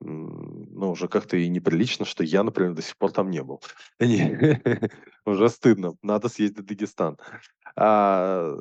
[0.00, 3.60] ну, уже как-то и неприлично, что я, например, до сих пор там не был.
[5.26, 5.94] Уже стыдно.
[6.02, 7.18] Надо съездить в Дагестан.
[7.74, 8.54] А,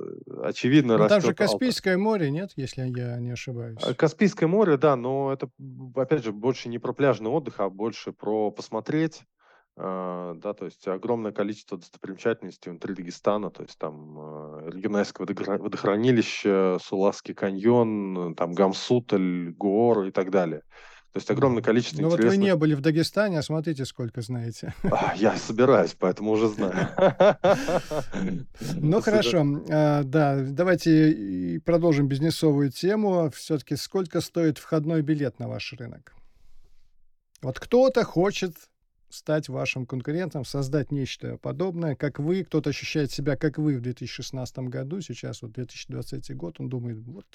[0.43, 1.37] очевидно, Ну, там же растет.
[1.37, 3.79] Каспийское море, нет, если я не ошибаюсь?
[3.83, 5.49] А, Каспийское море, да, но это,
[5.95, 9.23] опять же, больше не про пляжный отдых, а больше про посмотреть.
[9.79, 16.77] А, да, то есть огромное количество достопримечательностей внутри Дагестана, то есть там э, Региональское водохранилище,
[16.81, 20.63] Сулавский каньон, там Гамсуталь, Гор и так далее.
[21.17, 24.21] То есть огромное количество Ну, вот вы интересных не были в Дагестане, а смотрите, сколько
[24.21, 24.75] знаете.
[24.83, 26.89] А, я собираюсь, поэтому уже знаю.
[28.75, 29.43] Ну, хорошо.
[29.67, 33.31] А, да, давайте продолжим бизнесовую тему.
[33.33, 36.13] Все-таки сколько стоит входной билет на ваш рынок?
[37.41, 38.53] Вот кто-то хочет
[39.09, 42.43] стать вашим конкурентом, создать нечто подобное, как вы.
[42.43, 45.01] Кто-то ощущает себя, как вы в 2016 году.
[45.01, 47.25] Сейчас вот 2023 год, он думает, вот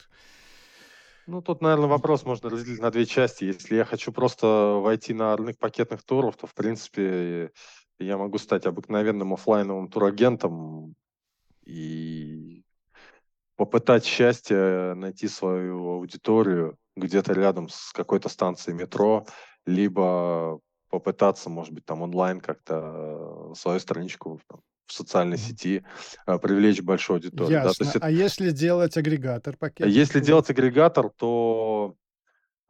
[1.26, 3.44] Ну, тут, наверное, вопрос можно разделить на две части.
[3.44, 7.52] Если я хочу просто войти на рынок пакетных туров, то, в принципе,
[8.00, 10.94] я могу стать обыкновенным оффлайновым турагентом
[11.64, 12.64] и
[13.56, 19.24] попытать счастье найти свою аудиторию где-то рядом с какой-то станцией метро,
[19.64, 20.58] либо
[20.90, 25.84] попытаться, может быть, там онлайн как-то свою страничку там в социальной сети,
[26.26, 27.74] а, привлечь большую аудиторию, да.
[27.74, 27.84] То ясно.
[27.84, 30.26] есть это А если делать агрегатор пакетных Если туров?
[30.26, 31.96] делать агрегатор, то,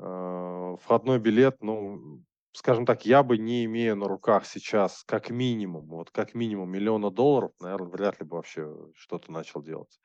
[0.01, 5.89] э, входной билет, ну, скажем так, я бы, не имея на руках сейчас как минимум,
[5.89, 10.01] вот как минимум миллиона долларов, наверно, вряд ли бы вообще что-то начал делать.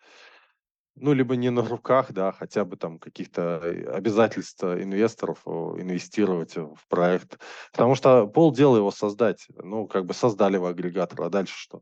[1.00, 6.88] Ну, либо не на руках, да, хотя бы там каких-то, э, обязательств инвесторов, инвестировать в
[6.90, 7.40] проект.
[7.72, 9.48] Потому что полдела его создать.
[9.50, 11.80] Ну, как бы создали вы агрегатор, а дальше что?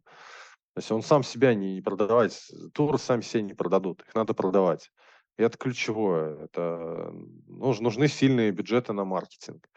[0.75, 4.91] То есть он сам себя не продавать, туры сами себя не продадут, их надо продавать.
[5.37, 6.43] И это ключевое.
[6.43, 7.13] Это
[7.47, 9.69] нуж нужны сильные бюджеты на маркетинг.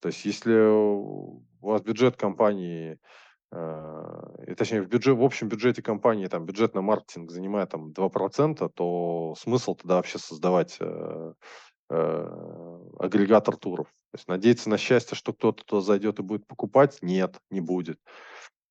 [0.00, 3.00] То есть если у вас бюджет компании,
[3.52, 7.92] э, и точнее в бюджет в общем бюджете компании там бюджет на маркетинг занимает там
[7.92, 11.32] 2%, то смысл тогда вообще создавать, э,
[11.90, 13.86] э, агрегатор туров?
[14.12, 16.98] То есть надеяться на счастье, что кто-то туда зайдет и будет покупать?
[17.02, 17.98] Нет, не будет.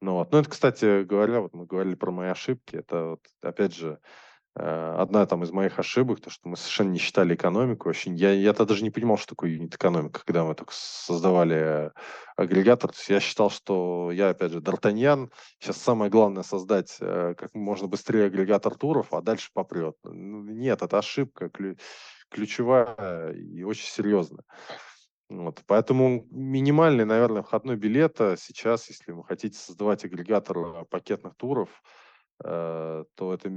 [0.02, 0.32] Ну вот.
[0.32, 2.76] Ну, это, кстати говоря, вот мы говорили про мои ошибки.
[2.76, 4.00] Это вот опять же,
[4.58, 7.88] одна там из моих ошибок, то, что мы совершенно не считали экономику.
[7.88, 11.92] Вообще я я-то даже не понимал, что такое юнит-экономика, когда мы только создавали
[12.36, 12.92] агрегатор.
[12.92, 15.30] То есть я считал, что я, опять же, д'Артаньян.
[15.60, 19.96] Щас самое главное создать, э, как можно быстрее агрегатор туров, а дальше попрет.
[20.04, 21.76] Ну, нет, это ошибка клю
[22.30, 24.44] ключевая и очень серьезная.
[25.30, 25.62] Вот.
[25.68, 31.70] Поэтому минимальный, наверное, входной билет, э, сейчас, если вы хотите создавать агрегатор, э, пакетных туров,
[31.70, 32.07] э,
[32.40, 33.52] то это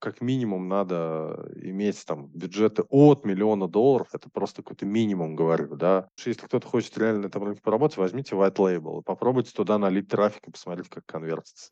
[0.00, 4.08] как минимум надо иметь там бюджеты от миллиона долларов.
[4.12, 6.08] Это просто какой-то минимум, говорю, да.
[6.24, 10.08] Если кто-то хочет реально на этом рынке поработать, возьмите white label и попробуйте туда налить
[10.08, 11.70] трафик и посмотреть, как конвертится.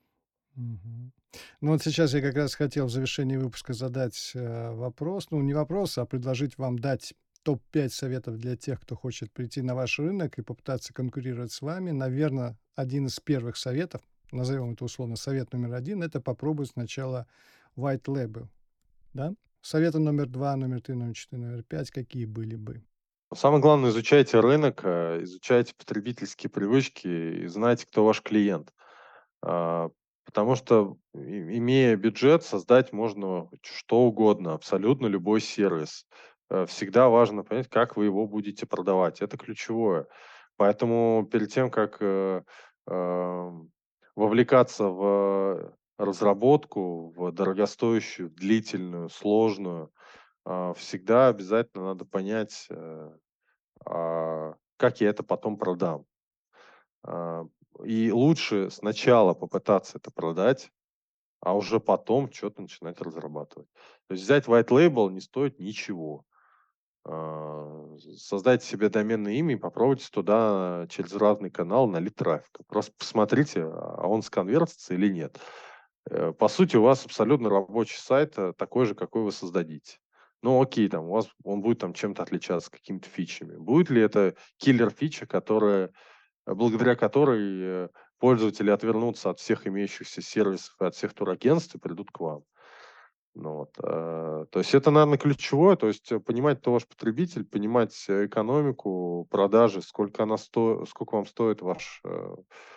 [0.55, 5.29] Ну, вот сейчас я как раз хотел в завершении выпуска задать, э, вопрос.
[5.31, 9.75] Ну, не вопрос, а предложить вам дать топ-5 советов для тех, кто хочет прийти на
[9.75, 11.91] ваш рынок и попытаться конкурировать с вами.
[11.91, 17.27] Наверно, один из первых советов, назовем это условно совет номер 1, это попробовать сначала
[17.77, 18.49] white label,
[19.15, 19.35] да?
[19.61, 22.83] Советы номер 2, номер 3, номер 4, номер 5 какие были бы?
[23.35, 28.73] Самое главное, изучайте рынок, э, изучайте потребительские привычки и знайте, кто ваш клиент.
[29.43, 29.91] А,
[30.27, 36.07] потому что, имея бюджет, создать можно что угодно, абсолютно любой сервис.
[36.51, 39.23] Э, всегда важно понять, как вы его будете продавать.
[39.23, 40.07] Это ключевое.
[40.57, 42.43] Поэтому перед тем, как, э,
[44.17, 49.93] вовлекаться в разработку, в дорогостоящую, длительную, сложную,
[50.45, 53.11] а, всегда обязательно надо понять, э,
[53.87, 56.05] а, как я это потом продам.
[57.05, 57.45] А,
[57.85, 60.71] и лучше сначала попытаться это продать,
[61.41, 63.69] а уже потом что-то начинать разрабатывать.
[64.09, 66.25] То есть взять white label не стоит ничего.
[67.93, 72.63] А, создайте себе доменное имя и попробуйте туда через разный канал налить трафика.
[72.67, 75.39] Просто посмотрите, а он сконвертится или нет.
[76.11, 79.99] Э, по сути, у вас абсолютно рабочий сайт э, такой же, какой вы создадите.
[80.43, 83.57] Ну, окей, там, у вас он будет там чем-то отличаться, какими-то фичами.
[83.57, 85.93] Будет ли это киллер-фича, которая,
[86.47, 87.89] э, благодаря которой
[88.19, 92.45] пользователи отвернутся от всех имеющихся сервисов и от всех турагентств и придут к вам?
[93.35, 97.95] Ну, вот, э, то есть это, наверное, ключевое, то есть понимать, кто ваш потребитель, понимать
[98.09, 102.37] экономику продажи, сколько, она сто, сколько вам стоит ваш, э,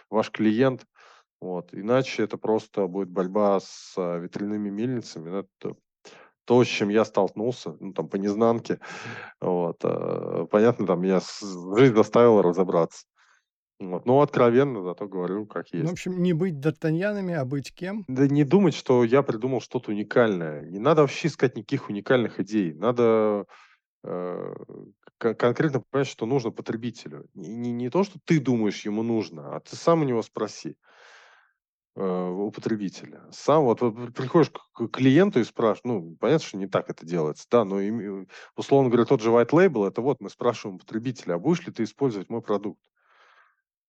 [0.09, 0.85] ваш клиент,
[1.41, 1.73] вот.
[1.73, 5.29] Иначе это просто будет борьба с ветряными мельницами.
[5.29, 5.75] Ну, это
[6.45, 8.79] то, с чем я столкнулся, ну, там, по незнанке.
[9.41, 9.79] Вот.
[10.49, 11.19] Понятно, там, меня
[11.77, 13.05] жизнь заставила разобраться.
[13.79, 14.05] Вот.
[14.05, 15.83] Ну, откровенно, зато говорю, как есть.
[15.83, 18.05] Ну, в общем, не быть д'Артаньянами, а быть кем?
[18.07, 20.61] Да не думать, что я придумал что-то уникальное.
[20.61, 22.73] Не надо вообще искать никаких уникальных идей.
[22.73, 23.45] Надо
[24.03, 24.53] э,
[25.17, 27.25] конкретно понять, что нужно потребителю.
[27.33, 30.77] Не, не, не то, что ты думаешь, ему нужно, а ты сам у него спроси.
[31.97, 33.23] Э, у потребителя.
[33.31, 37.47] Сам вот, вот приходишь к клиенту и спрашиваешь, ну, понятно, что не так это делается,
[37.49, 41.39] да, но им, условно говоря, тот же white label, это вот мы спрашиваем потребителя, а
[41.39, 42.81] будешь ли ты использовать мой продукт?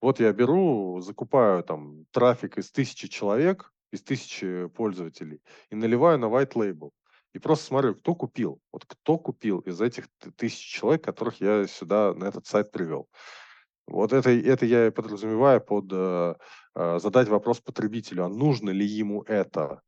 [0.00, 5.40] Вот я беру, закупаю там трафик из тысячи человек, из тысячи пользователей
[5.70, 6.90] и наливаю на white label.
[7.32, 8.60] И просто смотрю, кто купил.
[8.72, 13.08] Вот кто купил из этих тысяч человек, которых я сюда, на этот сайт привел.
[13.86, 16.34] Вот это, это я подразумеваю под э,
[16.74, 19.82] э, задать вопрос потребителю, а нужно ли ему это?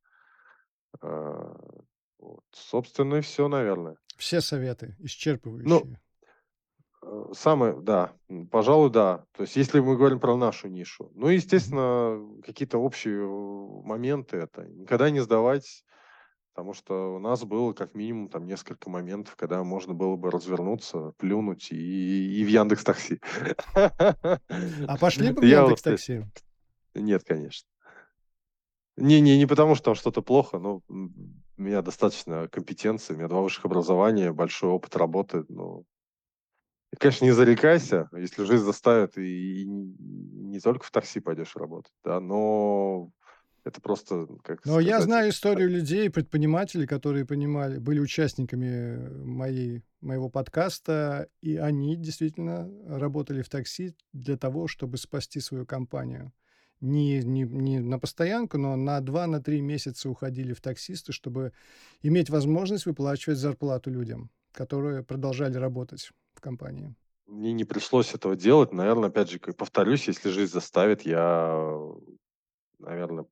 [1.03, 1.55] Э,
[2.19, 2.45] вот.
[2.53, 3.97] Собственно, и все, наверное.
[4.17, 5.95] Все советы Ну, исчерпывающие.
[5.95, 5.97] э,
[7.33, 8.13] самое, да,
[8.51, 9.25] пожалуй, да.
[9.33, 11.11] То есть, если мы говорим про нашу нишу.
[11.15, 14.67] Ну, естественно, какие-то общие э, моменты это.
[14.67, 15.85] Никогда не сдавайтесь.
[16.59, 21.13] Потому что у нас было как минимум там несколько моментов, когда можно было бы развернуться,
[21.17, 23.21] плюнуть и, и в Яндекс Такси.
[23.77, 26.25] А пошли бы в Яндекс Такси?
[26.95, 27.69] нет, конечно.
[28.97, 31.11] Не, не, не потому, что там что-то плохо, но у
[31.63, 35.45] меня достаточно компетенции, у меня два высших образования, большой опыт работы.
[35.49, 35.98] Ну, и,
[36.99, 42.21] конечно, не зарекайся, если жизнь заставит, и, и не только в такси пойдешь работать, да,
[42.21, 43.11] но
[43.65, 49.83] это просто, как Но я сказать, знаю историю людей, предпринимателей, которые понимали, были участниками моей,
[50.01, 56.33] моего подкаста, и они действительно работали в такси для того, чтобы спасти свою компанию.
[56.81, 61.53] Не, не, не на постоянку, но на 2-3 месяца уходили в таксисты, чтобы
[62.03, 66.95] иметь возможность выплачивать зарплату людям, которые продолжали работать в компании.
[67.27, 68.73] мне не пришлось этого делать.
[68.73, 71.77] Наверное, опять же, повторюсь, если жизнь заставит, я,
[72.79, 73.27] наверное,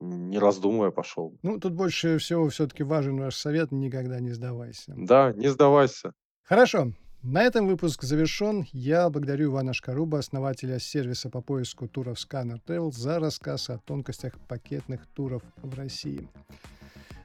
[0.00, 1.36] не раздумывая пошел.
[1.42, 4.94] Ну, тут больше всего все-таки важен ваш совет «никогда не сдавайся».
[4.96, 6.12] Да, не сдавайся.
[6.42, 6.92] Хорошо.
[7.22, 8.66] На этом выпуск завершен.
[8.72, 14.34] Я благодарю Ивана Шкаруба, основателя сервиса по поиску туров Scanner Travel, за рассказ о тонкостях
[14.46, 16.28] пакетных туров в России.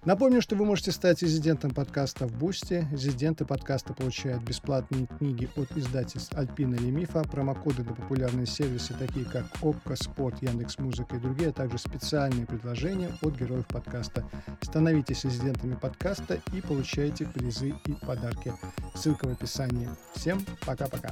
[0.03, 2.87] Напомню, что вы можете стать резидентом подкаста в Boosty.
[2.91, 9.25] Резиденты подкаста получают бесплатные книги от издательств Альпина или Мифа, промокоды на популярные сервисы, такие
[9.25, 14.25] как Okko Спорт, Яндекс Музыка и другие, а также специальные предложения от героев подкаста.
[14.61, 18.53] Становитесь резидентами подкаста и получайте призы и подарки.
[18.95, 19.87] Ссылка в описании.
[20.15, 21.11] Всем пока-пока.